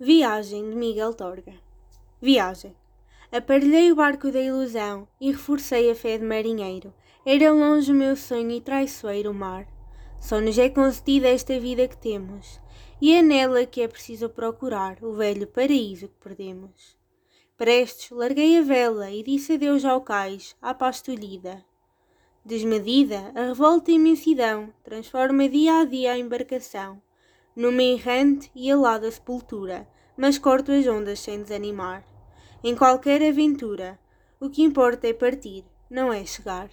Viagem 0.00 0.70
de 0.70 0.74
Miguel 0.74 1.14
Torga. 1.14 1.54
Viagem. 2.20 2.74
Aparelhei 3.30 3.92
o 3.92 3.94
barco 3.94 4.32
da 4.32 4.40
ilusão 4.40 5.06
e 5.20 5.30
reforcei 5.30 5.88
a 5.88 5.94
fé 5.94 6.18
de 6.18 6.24
marinheiro. 6.24 6.92
Era 7.24 7.52
longe 7.52 7.92
o 7.92 7.94
meu 7.94 8.16
sonho 8.16 8.50
e 8.50 8.60
traiçoeiro 8.60 9.30
o 9.30 9.34
mar. 9.34 9.68
Só 10.20 10.40
nos 10.40 10.58
é 10.58 10.68
concedida 10.68 11.28
esta 11.28 11.60
vida 11.60 11.86
que 11.86 11.96
temos, 11.96 12.60
e 13.00 13.12
é 13.12 13.22
nela 13.22 13.64
que 13.64 13.82
é 13.82 13.86
preciso 13.86 14.28
procurar 14.28 14.98
o 15.00 15.12
velho 15.12 15.46
paraíso 15.46 16.08
que 16.08 16.18
perdemos. 16.20 16.98
Prestes, 17.56 18.10
larguei 18.10 18.58
a 18.58 18.62
vela 18.62 19.12
e 19.12 19.22
disse 19.22 19.52
adeus 19.52 19.84
ao 19.84 20.00
cais, 20.00 20.56
à 20.60 20.74
paz 20.74 21.00
tolhida. 21.00 21.64
Desmedida, 22.44 23.30
a 23.32 23.42
revolta 23.42 23.92
e 23.92 23.94
imensidão 23.94 24.74
transforma 24.82 25.48
dia 25.48 25.78
a 25.78 25.84
dia 25.84 26.14
a 26.14 26.18
embarcação 26.18 27.00
numa 27.54 27.82
errante 27.82 28.50
e 28.54 28.70
alada 28.70 29.10
sepultura, 29.10 29.88
mas 30.16 30.38
corto 30.38 30.72
as 30.72 30.86
ondas 30.86 31.20
sem 31.20 31.42
desanimar. 31.42 32.04
Em 32.62 32.74
qualquer 32.74 33.22
aventura, 33.22 33.98
o 34.40 34.48
que 34.48 34.62
importa 34.62 35.06
é 35.06 35.12
partir, 35.12 35.64
não 35.88 36.12
é 36.12 36.24
chegar. 36.24 36.68